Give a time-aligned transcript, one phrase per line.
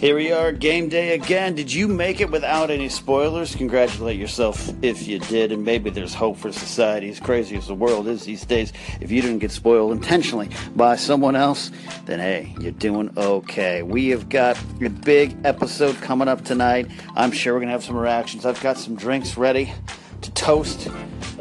[0.00, 1.54] Here we are, game day again.
[1.54, 3.54] Did you make it without any spoilers?
[3.54, 7.74] Congratulate yourself if you did, and maybe there's hope for society as crazy as the
[7.74, 8.72] world is these days.
[9.00, 11.70] If you didn't get spoiled intentionally by someone else,
[12.04, 13.82] then hey, you're doing okay.
[13.82, 16.90] We have got a big episode coming up tonight.
[17.16, 18.44] I'm sure we're going to have some reactions.
[18.44, 19.72] I've got some drinks ready
[20.20, 20.88] to toast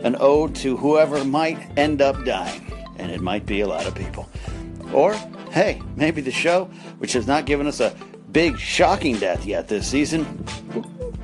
[0.04, 3.96] an ode to whoever might end up dying, and it might be a lot of
[3.96, 4.30] people.
[4.94, 5.16] Or,
[5.52, 6.66] hey, maybe the show,
[7.00, 7.94] which has not given us a
[8.34, 10.44] big, shocking death yet this season.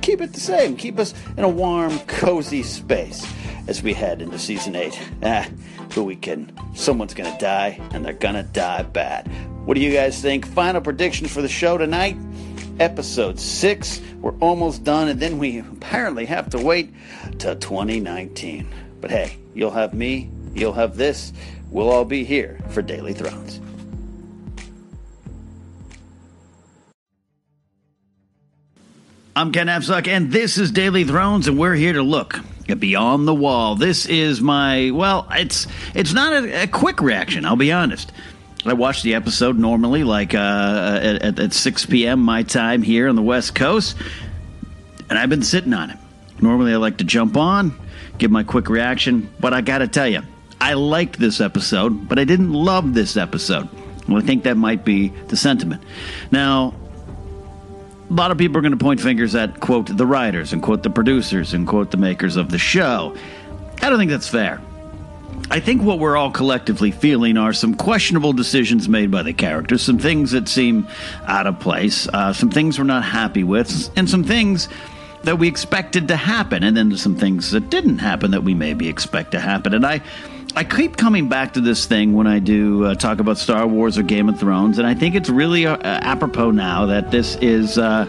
[0.00, 0.76] Keep it the same.
[0.76, 3.26] Keep us in a warm, cozy space
[3.66, 4.98] as we head into season 8.
[5.22, 5.48] Ah,
[5.92, 6.50] who we kidding?
[6.74, 9.28] Someone's gonna die, and they're gonna die bad.
[9.66, 10.46] What do you guys think?
[10.46, 12.16] Final predictions for the show tonight?
[12.78, 14.00] Episode 6.
[14.20, 16.94] We're almost done, and then we apparently have to wait
[17.40, 18.66] to 2019.
[19.00, 21.32] But hey, you'll have me, you'll have this.
[21.70, 23.60] We'll all be here for Daily Thrones.
[29.40, 32.38] I'm Ken Napzok, and this is Daily Thrones, and we're here to look
[32.68, 33.74] at Beyond the Wall.
[33.74, 37.46] This is my well, it's it's not a, a quick reaction.
[37.46, 38.12] I'll be honest.
[38.66, 42.20] I watch the episode normally, like uh, at, at 6 p.m.
[42.20, 43.96] my time here on the West Coast,
[45.08, 45.96] and I've been sitting on it.
[46.42, 47.72] Normally, I like to jump on,
[48.18, 50.20] give my quick reaction, but I got to tell you,
[50.60, 53.70] I liked this episode, but I didn't love this episode.
[54.06, 55.82] Well, I think that might be the sentiment.
[56.30, 56.74] Now,
[58.10, 60.82] a lot of people are going to point fingers at, quote, the writers and quote
[60.82, 63.14] the producers and quote the makers of the show.
[63.80, 64.60] I don't think that's fair.
[65.52, 69.82] I think what we're all collectively feeling are some questionable decisions made by the characters,
[69.82, 70.88] some things that seem
[71.26, 74.68] out of place, uh, some things we're not happy with, and some things
[75.22, 78.88] that we expected to happen, and then some things that didn't happen that we maybe
[78.88, 79.74] expect to happen.
[79.74, 80.02] And I,
[80.56, 83.96] I keep coming back to this thing when I do uh, talk about Star Wars
[83.96, 87.78] or Game of Thrones, and I think it's really uh, apropos now that this is
[87.78, 88.06] uh,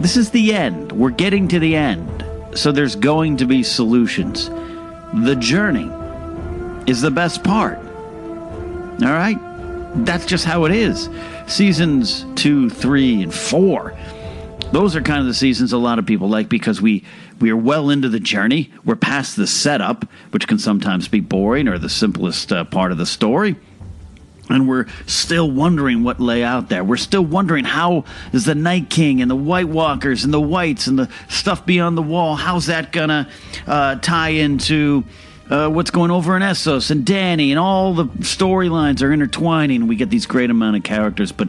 [0.00, 0.90] this is the end.
[0.90, 2.24] We're getting to the end,
[2.54, 4.48] so there's going to be solutions.
[5.14, 5.90] The journey
[6.90, 7.78] is the best part.
[7.78, 9.38] All right,
[10.04, 11.08] that's just how it is.
[11.46, 13.94] Seasons two, three, and four.
[14.72, 17.04] Those are kind of the seasons a lot of people like because we
[17.38, 18.72] we are well into the journey.
[18.86, 22.96] We're past the setup, which can sometimes be boring or the simplest uh, part of
[22.96, 23.56] the story.
[24.48, 26.82] And we're still wondering what lay out there.
[26.82, 30.86] We're still wondering how is the Night King and the White Walkers and the Whites
[30.86, 33.28] and the stuff beyond the wall, how's that gonna
[33.66, 35.04] uh, tie into
[35.50, 39.86] uh, what's going over in Essos and Dany and all the storylines are intertwining.
[39.86, 41.48] We get these great amount of characters, but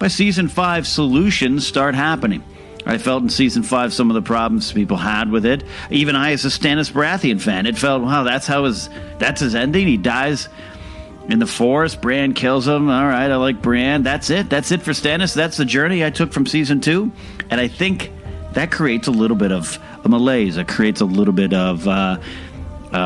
[0.00, 2.42] by season five, solutions start happening.
[2.86, 5.64] I felt in season five some of the problems people had with it.
[5.90, 9.54] Even I, as a Stannis Baratheon fan, it felt wow, that's how his that's his
[9.54, 9.86] ending.
[9.86, 10.48] He dies
[11.28, 12.00] in the forest.
[12.00, 12.90] Brienne kills him.
[12.90, 14.02] All right, I like Brienne.
[14.02, 14.50] That's it.
[14.50, 15.34] That's it for Stannis.
[15.34, 17.10] That's the journey I took from season two,
[17.50, 18.10] and I think
[18.52, 20.56] that creates a little bit of a malaise.
[20.56, 22.18] It creates a little bit of uh,
[22.92, 22.96] uh,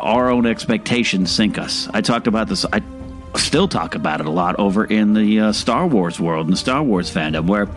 [0.00, 1.88] our own expectations sink us.
[1.94, 2.66] I talked about this.
[2.72, 2.82] I
[3.36, 6.58] still talk about it a lot over in the uh, Star Wars world and the
[6.58, 7.68] Star Wars fandom, where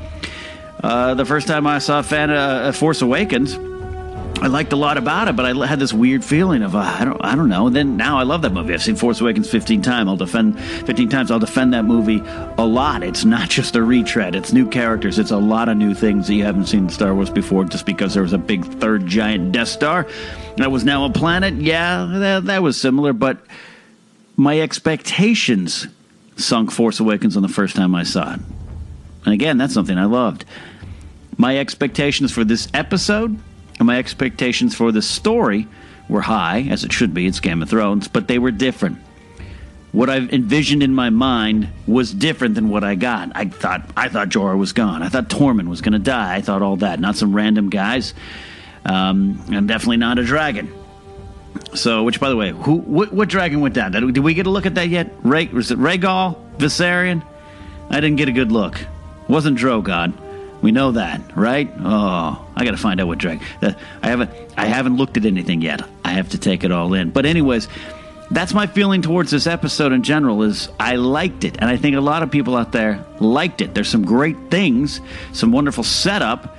[0.84, 3.58] uh, the first time I saw Fan- uh, Force Awakens,
[4.42, 7.06] I liked a lot about it, but I had this weird feeling of uh, I
[7.06, 7.68] don't I don't know.
[7.68, 8.74] And then now I love that movie.
[8.74, 10.10] I've seen Force Awakens 15 times.
[10.10, 11.30] I'll defend 15 times.
[11.30, 12.24] I'll defend that movie
[12.58, 13.04] a lot.
[13.04, 14.36] It's not just a retread.
[14.36, 15.20] It's new characters.
[15.20, 17.66] It's a lot of new things that you haven't seen in Star Wars before.
[17.66, 20.08] Just because there was a big third giant Death Star
[20.58, 21.54] that was now a planet.
[21.56, 23.46] Yeah, that, that was similar, but
[24.38, 25.86] my expectations
[26.38, 28.40] sunk Force Awakens on the first time I saw it.
[29.26, 30.46] And again, that's something I loved.
[31.38, 33.40] My expectations for this episode
[33.80, 35.68] and my expectations for the story
[36.08, 37.26] were high, as it should be.
[37.26, 39.00] It's Game of Thrones, but they were different.
[39.92, 43.32] What I envisioned in my mind was different than what I got.
[43.36, 45.04] I thought I thought Jorah was gone.
[45.04, 46.36] I thought Tormund was going to die.
[46.36, 48.14] I thought all that, not some random guys,
[48.86, 50.74] um, and definitely not a dragon.
[51.74, 53.92] So, which by the way, who what, what dragon went down?
[53.92, 55.12] Did, did we get a look at that yet?
[55.24, 57.26] Ray, was it Rhaegal, Viserion?
[57.90, 58.80] I didn't get a good look.
[58.80, 58.88] It
[59.30, 60.14] wasn't Drogon.
[60.62, 61.72] We know that, right?
[61.80, 63.42] Oh, I got to find out what drag.
[63.62, 65.82] Uh, I haven't I haven't looked at anything yet.
[66.06, 67.10] I have to take it all in.
[67.10, 67.68] But anyways,
[68.30, 71.96] that's my feeling towards this episode in general is I liked it and I think
[71.96, 73.74] a lot of people out there liked it.
[73.74, 75.02] There's some great things,
[75.34, 76.58] some wonderful setup,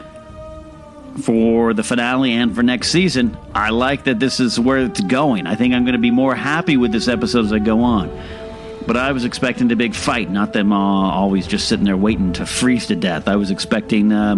[1.20, 3.36] for the finale and for next season.
[3.54, 5.46] I like that this is where it's going.
[5.46, 8.08] I think I'm going to be more happy with this episode as I go on.
[8.86, 12.32] But I was expecting a big fight, not them uh, always just sitting there waiting
[12.34, 13.28] to freeze to death.
[13.28, 14.36] I was expecting uh,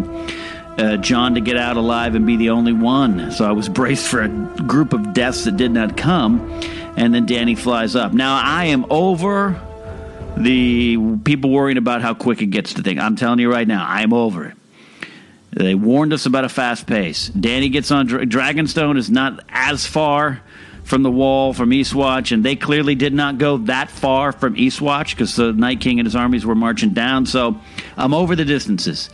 [0.78, 3.30] uh, Jon to get out alive and be the only one.
[3.32, 6.40] So I was braced for a group of deaths that did not come.
[6.96, 8.12] And then Dany flies up.
[8.12, 9.60] Now I am over
[10.36, 13.00] the people worrying about how quick it gets to things.
[13.00, 14.56] I'm telling you right now, I'm over it.
[15.50, 17.30] They warned us about a fast pace.
[17.30, 20.40] Dany gets on Dragonstone is not as far
[20.84, 25.10] from the wall from Eastwatch, and they clearly did not go that far from Eastwatch
[25.10, 27.26] because the Night King and his armies were marching down.
[27.26, 27.58] So
[27.96, 29.10] I'm over the distances.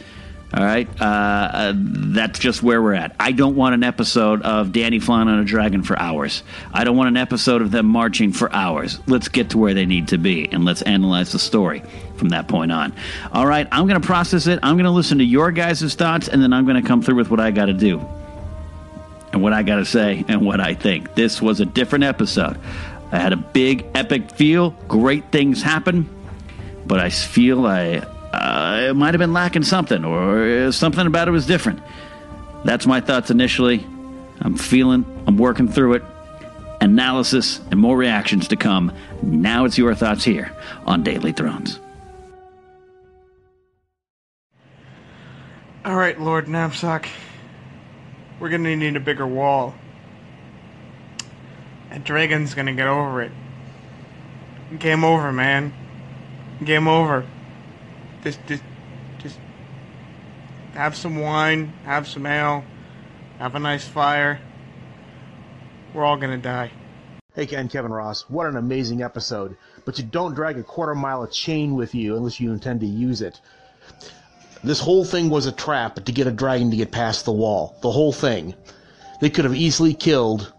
[0.53, 3.15] All right, uh, uh, that's just where we're at.
[3.21, 6.43] I don't want an episode of Dany flying on a dragon for hours.
[6.75, 8.99] I don't want an episode of them marching for hours.
[9.07, 11.85] Let's get to where they need to be and let's analyze the story
[12.17, 12.93] from that point on.
[13.31, 14.59] All right, I'm going to process it.
[14.65, 17.15] I'm going to listen to your guys' thoughts, and then I'm going to come through
[17.15, 18.05] with what I got to do
[19.33, 21.15] and what I got to say and what I think.
[21.15, 22.59] This was a different episode.
[23.13, 24.71] I had a big, epic feel.
[24.89, 26.09] Great things happen,
[26.87, 31.33] but I feel I uh, it might have been lacking something, or something about it
[31.33, 31.81] was different.
[32.65, 33.85] That's my thoughts initially.
[34.41, 36.03] I'm feeling, I'm working through it.
[36.81, 38.93] Analysis and more reactions to come.
[39.23, 40.53] Now it's your thoughts here
[40.87, 41.79] on Daily Thrones.
[45.85, 47.07] All right, Lord Napzok.
[48.41, 49.75] We're gonna need a bigger wall.
[51.91, 53.33] That dragon's gonna get over it.
[54.79, 55.73] Game over, man.
[56.65, 57.25] Game over
[58.23, 58.63] just just
[59.19, 59.39] just
[60.75, 62.65] have some wine, have some ale,
[63.39, 64.41] have a nice fire.
[65.95, 66.71] We're all gonna die.
[67.35, 68.29] Hey Ken, Kevin Ross.
[68.29, 69.57] What an amazing episode.
[69.85, 72.87] But you don't drag a quarter mile of chain with you unless you intend to
[72.87, 73.41] use it.
[74.63, 77.77] This whole thing was a trap to get a dragon to get past the wall.
[77.81, 78.55] The whole thing.
[79.21, 80.53] They could have easily killed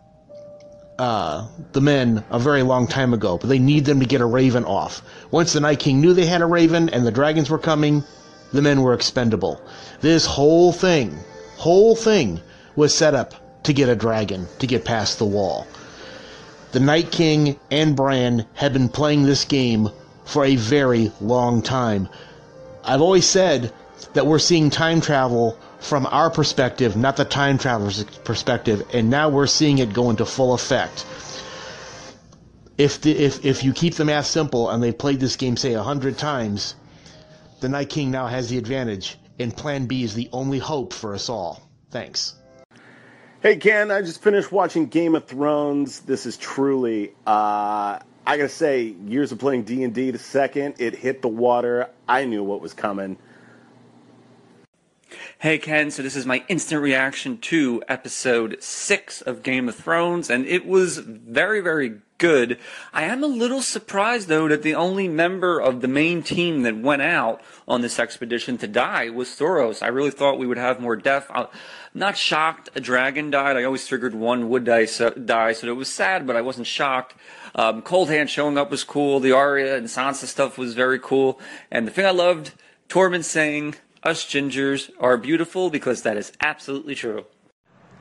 [0.97, 4.25] uh, the men a very long time ago, but they need them to get a
[4.25, 5.03] raven off.
[5.29, 8.03] Once the Night King knew they had a raven and the dragons were coming,
[8.53, 9.61] the men were expendable.
[10.01, 11.17] This whole thing,
[11.57, 12.39] whole thing,
[12.75, 15.67] was set up to get a dragon to get past the wall.
[16.71, 19.89] The Night King and Bran have been playing this game
[20.25, 22.09] for a very long time.
[22.83, 23.71] I've always said
[24.13, 29.29] that we're seeing time travel from our perspective, not the time traveler's perspective, and now
[29.29, 31.05] we're seeing it go into full effect.
[32.77, 35.73] If the, if if you keep the math simple and they played this game say
[35.73, 36.75] a hundred times,
[37.59, 41.13] the Night King now has the advantage, and Plan B is the only hope for
[41.13, 41.61] us all.
[41.91, 42.35] Thanks.
[43.41, 46.01] Hey Ken, I just finished watching Game of Thrones.
[46.01, 50.11] This is truly, uh, I gotta say, years of playing D and D.
[50.11, 53.17] The second it hit the water, I knew what was coming.
[55.41, 60.29] Hey Ken, so this is my instant reaction to episode 6 of Game of Thrones,
[60.29, 62.59] and it was very, very good.
[62.93, 66.77] I am a little surprised though that the only member of the main team that
[66.77, 69.81] went out on this expedition to die was Thoros.
[69.81, 71.25] I really thought we would have more death.
[71.31, 71.47] I'm
[71.95, 73.57] not shocked a dragon died.
[73.57, 76.67] I always figured one would die, so, die, so it was sad, but I wasn't
[76.67, 77.15] shocked.
[77.55, 79.19] Um, Cold Hand showing up was cool.
[79.19, 81.39] The Arya and Sansa stuff was very cool.
[81.71, 82.51] And the thing I loved,
[82.89, 83.73] Tormund saying,
[84.03, 87.25] us gingers are beautiful because that is absolutely true.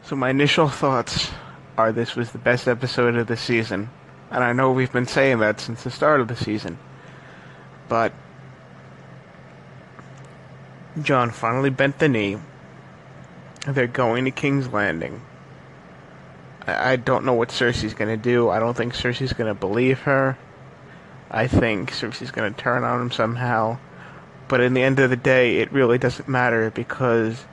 [0.02, 1.30] So my initial thoughts
[1.76, 3.90] are this was the best episode of the season.
[4.30, 6.78] And I know we've been saying that since the start of the season.
[7.88, 8.12] But
[11.02, 12.38] Jon finally bent the knee.
[13.66, 15.20] They're going to King's Landing.
[16.66, 18.48] I, I don't know what Cersei's going to do.
[18.48, 20.38] I don't think Cersei's going to believe her.
[21.30, 23.78] I think Cersei's going to turn on him somehow.
[24.50, 27.44] But in the end of the day, it really doesn't matter because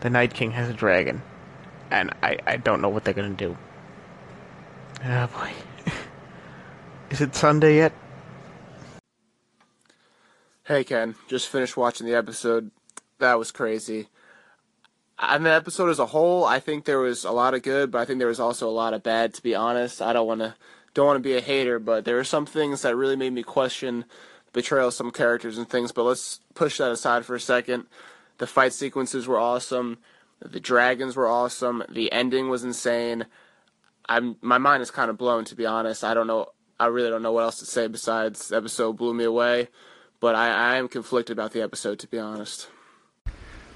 [0.00, 1.22] the Night King has a dragon.
[1.92, 3.56] And I, I don't know what they're going to do.
[5.04, 5.52] Oh boy.
[7.10, 7.92] Is it Sunday yet?
[10.64, 12.72] Hey Ken, just finished watching the episode.
[13.20, 14.08] That was crazy.
[15.20, 18.00] And the episode as a whole, I think there was a lot of good, but
[18.00, 19.34] I think there was also a lot of bad.
[19.34, 20.56] To be honest, I don't want to
[20.94, 23.44] don't want to be a hater, but there were some things that really made me
[23.44, 24.04] question
[24.52, 27.86] betrayal of some characters and things, but let's push that aside for a second.
[28.38, 29.98] The fight sequences were awesome.
[30.40, 31.82] The dragons were awesome.
[31.88, 33.26] The ending was insane.
[34.08, 36.02] I'm my mind is kind of blown to be honest.
[36.02, 36.46] I don't know.
[36.78, 39.68] I really don't know what else to say besides episode blew me away.
[40.18, 42.68] But I, I am conflicted about the episode to be honest.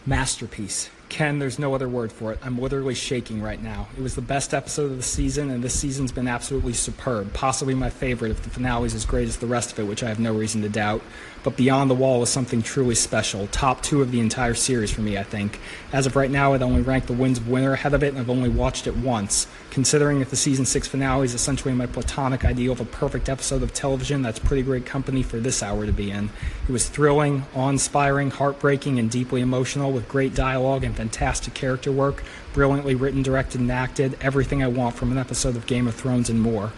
[0.06, 0.90] Masterpiece.
[1.08, 2.40] Ken, there's no other word for it.
[2.42, 3.86] I'm literally shaking right now.
[3.96, 7.32] It was the best episode of the season, and this season's been absolutely superb.
[7.32, 10.08] Possibly my favorite if the finale's as great as the rest of it, which I
[10.08, 11.02] have no reason to doubt.
[11.44, 13.46] But Beyond the Wall was something truly special.
[13.48, 15.60] Top two of the entire series for me, I think.
[15.92, 18.18] As of right now, I'd only rank The Winds of Winter ahead of it, and
[18.18, 19.46] I've only watched it once.
[19.70, 23.62] Considering that the season six finale is essentially my platonic ideal of a perfect episode
[23.62, 26.30] of television, that's pretty great company for this hour to be in.
[26.66, 32.22] It was thrilling, awe-inspiring, heartbreaking, and deeply emotional, with great dialogue and fantastic character work,
[32.52, 36.30] brilliantly written, directed, and acted, everything I want from an episode of Game of Thrones
[36.30, 36.72] and more.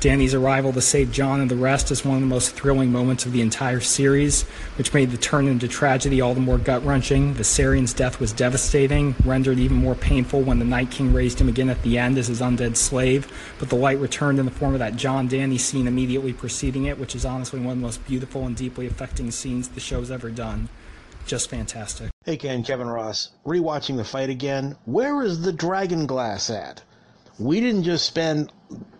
[0.00, 3.26] Dany's arrival to save Jon and the rest is one of the most thrilling moments
[3.26, 4.44] of the entire series,
[4.78, 7.34] which made the turn into tragedy all the more gut wrenching.
[7.34, 11.68] Viserion's death was devastating, rendered even more painful when the Night King raised him again
[11.68, 14.78] at the end as his undead slave, but the light returned in the form of
[14.78, 18.46] that Jon Dany scene immediately preceding it, which is honestly one of the most beautiful
[18.46, 20.70] and deeply affecting scenes the show's ever done.
[21.26, 22.09] Just fantastic.
[22.26, 23.30] Hey Ken, Kevin Ross.
[23.46, 26.82] Rewatching the fight again, where is the dragon glass at?
[27.38, 28.52] We didn't just spend,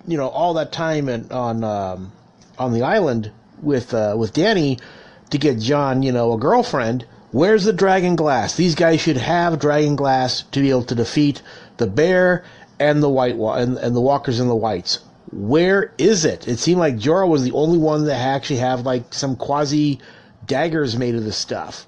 [0.09, 2.13] you know, all that time in, on um,
[2.59, 4.81] on the island with uh, with Dany
[5.29, 7.05] to get Jon, you know, a girlfriend.
[7.31, 8.57] Where's the dragon glass?
[8.57, 11.43] These guys should have dragon glass to be able to defeat
[11.77, 12.43] the bear
[12.79, 15.01] and the white wa- and, and the walkers and the whites.
[15.31, 16.49] Where is it?
[16.49, 20.01] It seemed like Jorah was the only one that actually have like some quasi
[20.47, 21.87] daggers made of this stuff.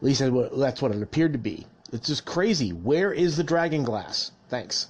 [0.00, 0.22] At least
[0.56, 1.66] that's what it appeared to be.
[1.92, 2.70] It's just crazy.
[2.70, 4.32] Where is the dragon glass?
[4.48, 4.86] Thanks.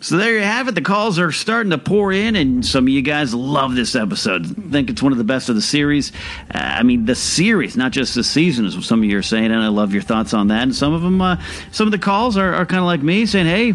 [0.00, 0.74] So there you have it.
[0.74, 4.46] The calls are starting to pour in, and some of you guys love this episode.
[4.46, 6.10] I think it's one of the best of the series.
[6.52, 9.22] Uh, I mean, the series, not just the season, is what some of you are
[9.22, 10.62] saying, and I love your thoughts on that.
[10.62, 11.40] And some of them, uh,
[11.70, 13.74] some of the calls are, are kind of like me, saying, "Hey,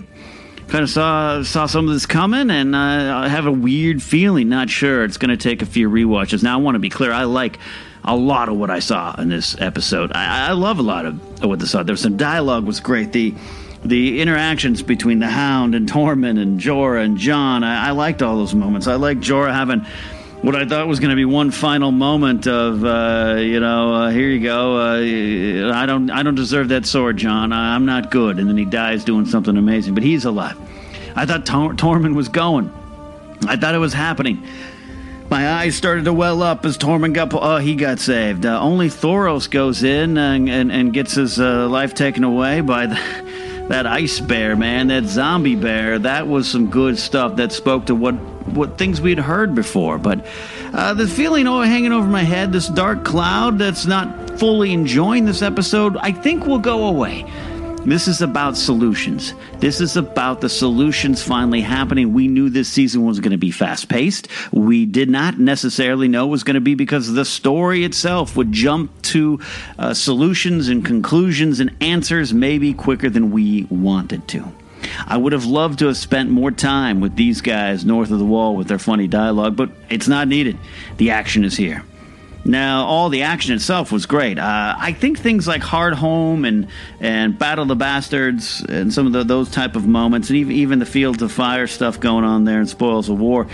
[0.68, 4.50] kind of saw saw some of this coming, and uh, I have a weird feeling.
[4.50, 5.04] Not sure.
[5.04, 6.44] It's going to take a few re-watches.
[6.44, 7.12] Now, I want to be clear.
[7.12, 7.60] I like."
[8.10, 10.14] A lot of what I saw in this episode.
[10.14, 11.84] I, I love a lot of what I saw.
[11.84, 13.12] There was some dialogue was great.
[13.12, 13.36] The
[13.84, 17.66] the interactions between the Hound and Tormund and Jorah and Jon.
[17.66, 18.88] I, I liked all those moments.
[18.88, 19.86] I liked Jorah having
[20.48, 24.10] what I thought was going to be one final moment of, uh, you know, uh,
[24.12, 24.78] here you go.
[24.78, 27.52] Uh, I don't, I don't deserve that sword, Jon.
[27.52, 28.40] I, am not good.
[28.40, 29.94] And then he dies doing something amazing.
[29.94, 30.58] But he's alive.
[31.18, 32.72] I thought Tor- Tormund was going.
[33.46, 34.42] I thought it was happening.
[35.30, 37.34] My eyes started to well up as Tormund got.
[37.34, 38.46] Oh, he got saved.
[38.46, 42.86] Uh, only Thoros goes in and, and, and gets his uh, life taken away by
[42.86, 42.96] the
[43.68, 47.96] that ice bear, man, that zombie bear, that was some good stuff that spoke to
[47.96, 48.16] what
[48.48, 49.98] what things we'd heard before.
[49.98, 50.26] But
[50.74, 55.26] uh, the feeling oh, hanging over my head, this dark cloud that's not fully enjoying
[55.26, 57.26] this episode, I think will go away.
[57.88, 59.34] This is about solutions.
[59.60, 62.12] This is about the solutions finally happening.
[62.12, 64.28] We knew this season was going to be fast paced.
[64.52, 68.52] We did not necessarily know it was going to be because the story itself would
[68.52, 69.40] jump to
[69.80, 74.52] uh, solutions and conclusions and answers maybe quicker than we wanted to.
[75.06, 78.26] I would have loved to have spent more time with these guys north of the
[78.26, 80.58] wall with their funny dialogue, but it's not needed.
[80.98, 81.86] The action is here.
[82.48, 84.40] Now, all the action itself was great.
[84.40, 86.68] Uh, I think things like Hardhome and
[87.02, 90.56] and Battle of the Bastards and some of the, those type of moments, and even
[90.56, 93.48] even the Fields of Fire stuff going on there and Spoils of War,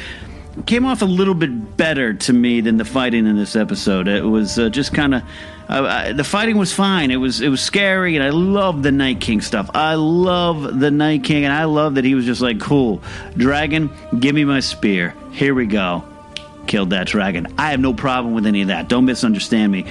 [0.68, 4.08] came off a little bit better to me than the fighting in this episode.
[4.08, 5.24] It was uh, just kind of.
[5.68, 7.10] Uh, the fighting was fine.
[7.10, 9.72] It was it was scary, and I love the Night King stuff.
[9.74, 13.02] I love the Night King, and I love that he was just like, "Cool,
[13.36, 15.16] dragon, give me my spear.
[15.32, 16.04] Here we go."
[16.68, 17.54] Killed that dragon.
[17.58, 18.88] I have no problem with any of that.
[18.88, 19.86] Don't misunderstand me.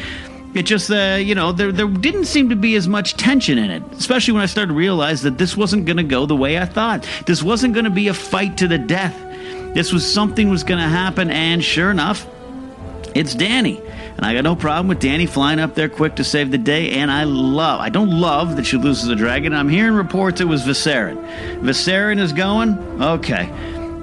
[0.54, 3.70] It just, uh, you know, there there didn't seem to be as much tension in
[3.70, 6.58] it, especially when I started to realize that this wasn't going to go the way
[6.58, 7.08] I thought.
[7.26, 9.18] This wasn't going to be a fight to the death.
[9.74, 12.26] This was something was going to happen, and sure enough,
[13.14, 13.80] it's Dany.
[14.16, 16.90] And I got no problem with Dany flying up there quick to save the day.
[16.90, 19.54] And I love, I don't love that she loses the dragon.
[19.54, 21.16] I'm hearing reports it was Viserion.
[21.60, 22.78] Viserion is going?
[23.02, 23.50] Okay.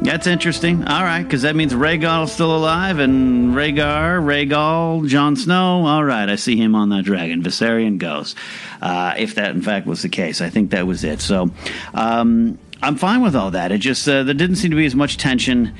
[0.01, 0.85] That's interesting.
[0.85, 5.85] All right, because that means Rhaegal's still alive, and Rhaegar, Rhaegal, Jon Snow.
[5.85, 7.43] All right, I see him on that dragon.
[7.43, 8.33] Viserion goes.
[8.81, 11.19] Uh, if that in fact was the case, I think that was it.
[11.19, 11.51] So
[11.93, 13.73] um, I'm fine with all that.
[13.73, 15.75] It just uh, there didn't seem to be as much tension.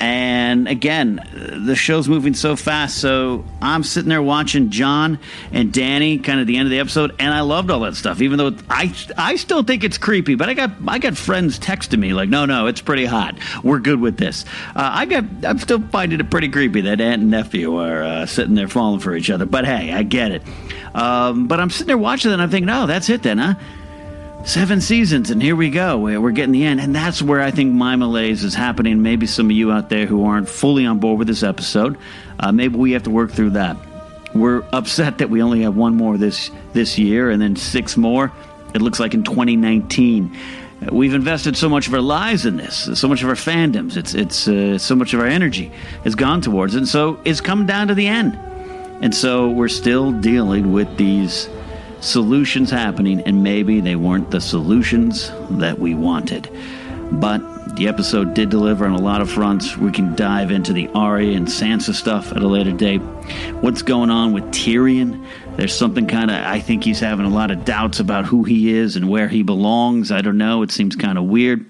[0.00, 1.20] And again,
[1.66, 2.96] the show's moving so fast.
[2.96, 5.18] So I'm sitting there watching Jon
[5.52, 8.22] and Dany kind of the end of the episode, and I loved all that stuff.
[8.22, 11.98] Even though I I still think it's creepy, but I got I got friends texting
[11.98, 13.36] me like, no, no, it's pretty hot.
[13.62, 14.46] We're good with this.
[14.74, 18.26] Uh, I got I'm still finding it pretty creepy that aunt and nephew are uh,
[18.26, 19.44] sitting there falling for each other.
[19.44, 20.42] But hey, I get it.
[20.94, 23.54] Um, but I'm sitting there watching it, and I'm thinking, oh, that's it then, huh?
[24.44, 25.98] Seven seasons, and here we go.
[25.98, 26.80] We're getting the end.
[26.80, 29.02] And that's where I think my malaise is happening.
[29.02, 31.98] Maybe some of you out there who aren't fully on board with this episode,
[32.38, 33.76] uh, maybe we have to work through that.
[34.34, 38.32] We're upset that we only have one more this this year and then six more.
[38.74, 40.36] It looks like in 2019.
[40.90, 43.96] We've invested so much of our lives in this, so much of our fandoms.
[43.96, 45.70] It's it's uh, so much of our energy
[46.04, 46.78] has gone towards it.
[46.78, 48.38] And so it's come down to the end.
[49.02, 51.48] And so we're still dealing with these
[52.00, 56.48] solutions happening, and maybe they weren't the solutions that we wanted.
[57.12, 57.40] But
[57.76, 59.76] the episode did deliver on a lot of fronts.
[59.76, 63.00] We can dive into the Arya and Sansa stuff at a later date.
[63.60, 65.24] What's going on with Tyrion?
[65.56, 68.72] There's something kind of, I think he's having a lot of doubts about who he
[68.72, 70.10] is and where he belongs.
[70.10, 70.62] I don't know.
[70.62, 71.64] It seems kind of weird.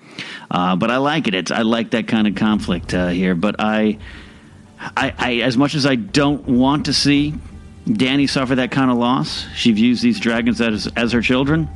[0.50, 1.34] Uh, but I like it.
[1.34, 3.34] It's, I like that kind of conflict uh, here.
[3.34, 3.98] But I,
[4.96, 7.34] I, I, as much as I don't want to see
[7.86, 11.68] Dany suffer that kind of loss, she views these dragons as, as her children.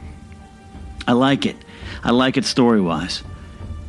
[1.07, 1.57] I like it.
[2.03, 3.23] I like it story wise.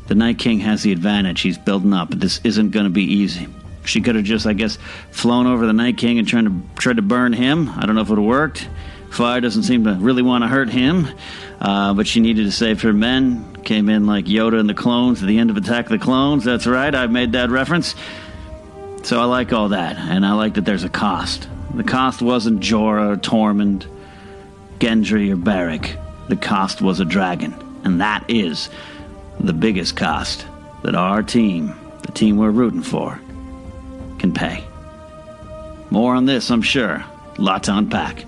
[0.08, 1.42] The Night King has the advantage.
[1.42, 2.12] He's building up.
[2.12, 3.48] This isn't going to be easy.
[3.86, 4.78] She could have just, I guess,
[5.12, 7.70] flown over the Night King and tried to tried to burn him.
[7.70, 8.68] I don't know if it would have worked.
[9.12, 11.08] Fire doesn't seem to really want to hurt him,
[11.62, 13.56] uh, but she needed to save her men.
[13.64, 16.44] Came in like Yoda and the clones at the end of Attack of the Clones.
[16.44, 17.96] That's right, I made that reference.
[19.04, 21.48] So I like all that, and I like that there's a cost.
[21.76, 23.86] The cost wasn't Jorah or Tormund,
[24.80, 25.98] Gendry or Beric.
[26.30, 27.54] The cost was a dragon,
[27.84, 28.70] and that is
[29.40, 30.46] the biggest cost
[30.84, 33.20] that our team, the team we're rooting for,
[34.20, 34.64] can pay.
[35.90, 37.04] More on this, I'm sure.
[37.38, 38.26] Lot to unpack.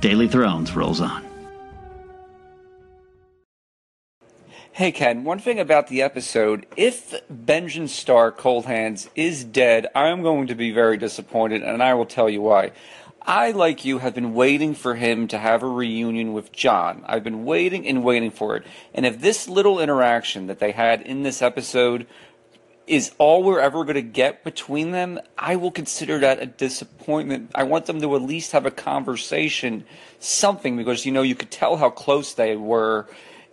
[0.00, 1.27] Daily Thrones rolls on.
[4.78, 10.22] Hey Ken, one thing about the episode, if Benjen Stark Cold Hands is dead, I'm
[10.22, 12.70] going to be very disappointed, and I will tell you why.
[13.20, 17.02] I, like you, have been waiting for him to have a reunion with Jon.
[17.06, 18.64] I've been waiting and waiting for it.
[18.94, 22.06] And if this little interaction that they had in this episode
[22.86, 27.50] is all we're ever going to get between them, I will consider that a disappointment.
[27.52, 29.86] I want them to at least have a conversation,
[30.20, 33.08] something, because you know you could tell how close they were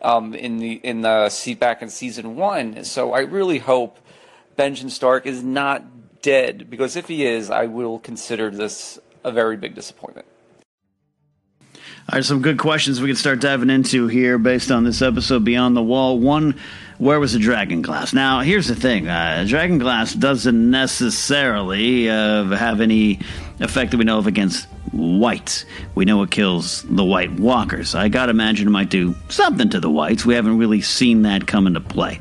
[0.05, 2.83] um, in the in the seat back in season one.
[2.85, 3.97] So I really hope
[4.57, 9.57] Benjen Stark is not dead, because if he is, I will consider this a very
[9.57, 10.27] big disappointment.
[12.07, 15.43] All right, some good questions we can start diving into here based on this episode
[15.43, 16.19] Beyond the Wall.
[16.19, 16.55] One,
[16.99, 18.13] where was the dragon glass?
[18.13, 23.21] Now, here's the thing: uh, dragon glass doesn't necessarily uh, have any
[23.59, 25.65] effect that we know of against whites.
[25.95, 27.95] We know it kills the White Walkers.
[27.95, 30.27] I gotta imagine it might do something to the whites.
[30.27, 32.19] We haven't really seen that come into play.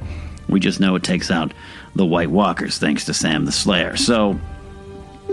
[0.48, 1.52] We just know it takes out
[1.94, 3.98] the White Walkers thanks to Sam the Slayer.
[3.98, 4.40] So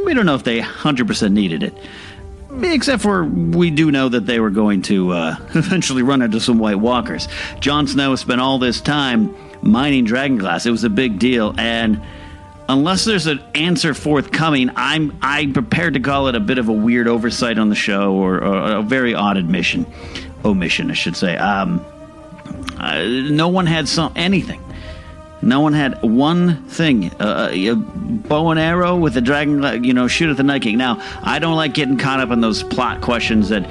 [0.03, 1.73] we don't know if they 100% needed it.
[2.63, 6.59] Except for we do know that they were going to uh, eventually run into some
[6.59, 7.27] White Walkers.
[7.59, 10.65] Jon Snow spent all this time mining Dragonglass.
[10.65, 12.01] It was a big deal, and
[12.67, 16.73] unless there's an answer forthcoming, I'm I'm prepared to call it a bit of a
[16.73, 19.85] weird oversight on the show or, or a very odd admission,
[20.43, 21.37] omission, I should say.
[21.37, 21.85] Um,
[22.77, 24.61] uh, no one had some anything.
[25.41, 30.07] No one had one thing, uh, a bow and arrow with a dragon, you know,
[30.07, 30.77] shoot at the Night King.
[30.77, 33.67] Now, I don't like getting caught up in those plot questions that,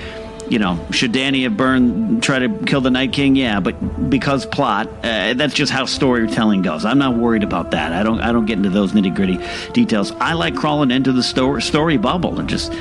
[0.49, 3.37] you know, should Dany have burned, try to kill the Night King?
[3.37, 6.85] Yeah, but because plot, uh, that's just how storytelling goes.
[6.85, 7.93] I'm not worried about that.
[7.93, 9.39] I don't, I don't get into those nitty gritty
[9.73, 10.11] details.
[10.13, 12.73] I like crawling into the story, story bubble and just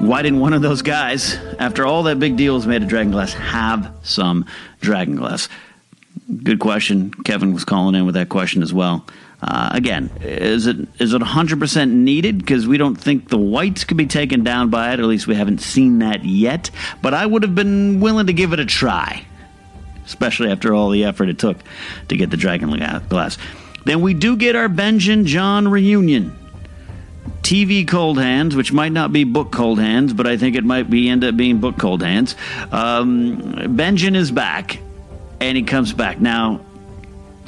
[0.00, 3.34] why didn't one of those guys, after all that big deal was made of Dragonglass,
[3.34, 4.46] have some
[4.80, 5.50] Dragonglass?
[6.44, 7.12] Good question.
[7.24, 9.04] Kevin was calling in with that question as well.
[9.42, 12.38] Uh, again, is it is it 100% needed?
[12.38, 15.00] Because we don't think the whites could be taken down by it.
[15.00, 16.70] At least we haven't seen that yet.
[17.02, 19.24] But I would have been willing to give it a try,
[20.04, 21.56] especially after all the effort it took
[22.08, 22.70] to get the dragon
[23.08, 23.38] glass.
[23.86, 26.36] Then we do get our Benjen Jon reunion.
[27.42, 30.90] TV Cold Hands, which might not be book Cold Hands, but I think it might
[30.90, 32.36] be end up being book Cold Hands.
[32.70, 33.38] Um,
[33.74, 34.78] Benjen is back
[35.40, 36.20] and he comes back.
[36.20, 36.60] Now,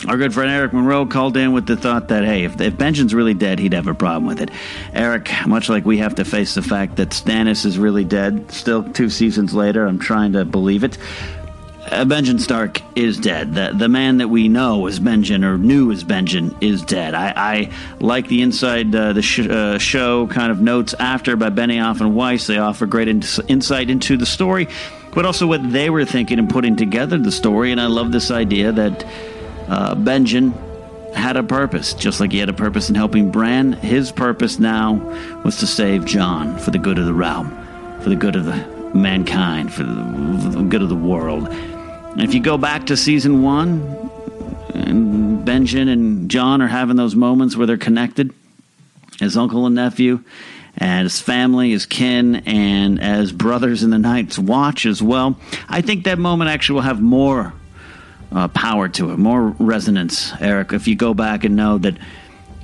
[0.09, 3.15] our good friend Eric Monroe called in with the thought that, hey, if, if Benjen's
[3.15, 4.51] really dead, he'd have a problem with it.
[4.93, 8.83] Eric, much like we have to face the fact that Stannis is really dead, still
[8.83, 10.99] two seasons later, I'm trying to believe it.
[11.85, 13.55] Uh, Benjen Stark is dead.
[13.55, 17.15] The the man that we know as Benjen or knew as Benjen is dead.
[17.15, 21.51] I, I like the inside uh, the sh- uh, show kind of notes after by
[21.51, 22.47] Benioff and Weiss.
[22.47, 24.69] They offer great in- insight into the story
[25.15, 27.71] but also what they were thinking and putting together the story.
[27.71, 29.05] And I love this idea that
[29.69, 30.53] uh, Benjen
[31.15, 33.73] had a purpose, just like he had a purpose in helping Bran.
[33.73, 34.95] His purpose now
[35.45, 37.51] was to save Jon for the good of the realm,
[38.01, 41.49] for the good of the mankind, for the, good of the world.
[41.49, 44.11] And if you go back to season one,
[44.75, 48.33] and Benjen and Jon are having those moments where they're connected
[49.21, 50.23] as uncle and nephew
[50.79, 55.39] and his family, as kin, and as brothers in the Night's Watch as well.
[55.69, 57.53] I think that moment actually will have more
[58.35, 61.95] uh, power to it, more resonance, Eric, if you go back and know that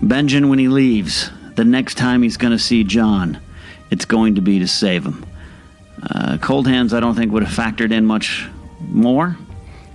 [0.01, 3.39] Benjen, when he leaves, the next time he's going to see Jon,
[3.91, 5.27] it's going to be to save him.
[6.03, 8.47] Uh, Cold Hands, I don't think, would have factored in much
[8.81, 9.37] more.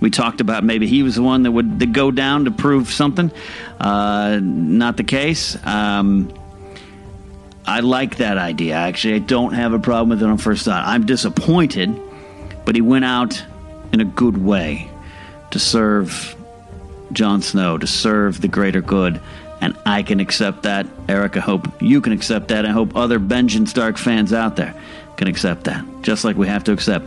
[0.00, 3.32] We talked about maybe he was the one that would go down to prove something.
[3.80, 5.56] Uh, not the case.
[5.64, 6.32] Um,
[7.66, 8.74] I like that idea.
[8.74, 10.86] Actually, I don't have a problem with it on first thought.
[10.86, 11.98] I'm disappointed,
[12.66, 13.42] but he went out
[13.92, 14.90] in a good way
[15.52, 16.36] to serve
[17.12, 19.20] Jon Snow, to serve the greater good.
[19.60, 20.86] And I can accept that.
[21.08, 22.66] Eric, I hope you can accept that.
[22.66, 24.74] I hope other Benjen Stark fans out there
[25.16, 25.84] can accept that.
[26.02, 27.06] Just like we have to accept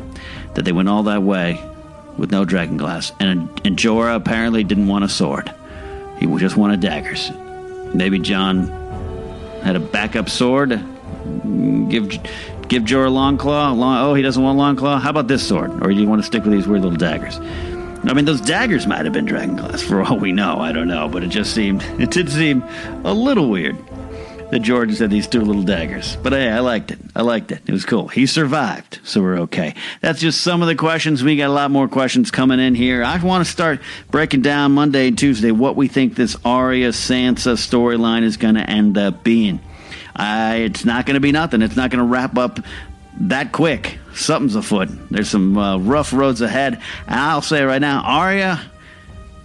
[0.55, 1.61] that they went all that way
[2.17, 3.11] with no dragon glass.
[3.19, 5.53] And, and Jorah apparently didn't want a sword.
[6.19, 7.31] He just wanted daggers.
[7.93, 8.67] Maybe Jon
[9.63, 10.69] had a backup sword.
[11.89, 12.09] Give
[12.67, 13.37] give Jorah Longclaw.
[13.37, 14.99] Long, claw oh, he doesn't want Longclaw.
[14.99, 15.71] How about this sword?
[15.83, 17.39] Or do you want to stick with these weird little daggers?
[17.39, 20.59] I mean, those daggers might have been dragon glass for all we know.
[20.59, 22.63] I don't know, but it just seemed it did seem
[23.03, 23.77] a little weird
[24.51, 26.15] that George said these two little daggers.
[26.17, 26.99] But hey, I liked it.
[27.15, 27.61] I liked it.
[27.65, 28.07] It was cool.
[28.07, 29.75] He survived, so we're okay.
[30.01, 31.23] That's just some of the questions.
[31.23, 33.03] We got a lot more questions coming in here.
[33.03, 37.55] I want to start breaking down Monday and Tuesday what we think this Arya Sansa
[37.55, 39.59] storyline is going to end up being.
[40.15, 41.61] Uh, it's not going to be nothing.
[41.61, 42.59] It's not going to wrap up
[43.19, 43.99] that quick.
[44.13, 44.89] Something's afoot.
[45.11, 46.81] There's some uh, rough roads ahead.
[47.07, 48.61] And I'll say right now, Arya,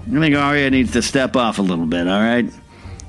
[0.00, 2.46] I think Arya needs to step off a little bit, all right?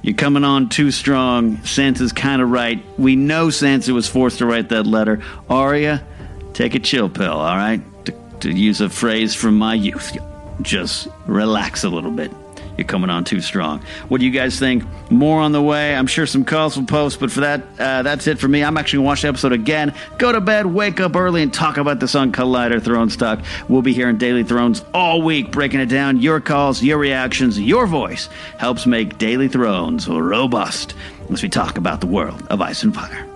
[0.04, 1.58] You're coming on too strong.
[1.60, 2.84] Sansa's kind of right.
[3.00, 5.22] We know Sansa was forced to write that letter.
[5.50, 6.06] Arya,
[6.52, 7.82] take a chill pill, all right?
[8.06, 8.12] To,
[8.42, 10.16] to use a phrase from my youth,
[10.62, 12.32] just relax a little bit.
[12.78, 13.82] You're coming on too strong.
[14.08, 14.84] What do you guys think?
[15.12, 15.96] More on the way.
[15.96, 18.64] I'm sure some calls will post, but for that, uh, that's it for me.
[18.64, 21.54] I'm actually going to watch the episode again, go to bed, wake up early, and
[21.54, 23.40] talk about this on Collider Thrones Talk.
[23.68, 26.20] We'll be here in Daily Thrones all week, breaking it down.
[26.20, 30.96] Your calls, your reactions, your voice helps make Daily Thrones robust
[31.32, 33.33] as we talk about the world of Ice and Fire.